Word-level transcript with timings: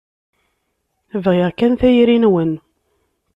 Bɣiɣ 1.23 1.49
kan 1.57 1.73
tayri-nwen. 1.79 2.51